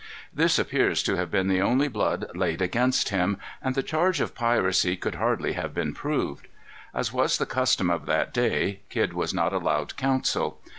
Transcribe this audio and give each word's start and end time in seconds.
"This 0.33 0.57
appears 0.57 1.03
to 1.03 1.15
have 1.17 1.29
been 1.29 1.47
the 1.47 1.61
only 1.61 1.87
blood 1.87 2.25
laid 2.35 2.59
against 2.59 3.09
him; 3.09 3.37
and 3.61 3.75
the 3.75 3.83
charge 3.83 4.19
of 4.19 4.33
piracy 4.33 4.97
could 4.97 5.13
hardly 5.13 5.53
have 5.53 5.75
been 5.75 5.93
proved. 5.93 6.47
As 6.91 7.13
was 7.13 7.37
the 7.37 7.45
custom 7.45 7.91
of 7.91 8.07
that 8.07 8.33
day, 8.33 8.79
Kidd 8.89 9.13
was 9.13 9.31
not 9.31 9.53
allowed 9.53 9.95
counsel. 9.97 10.59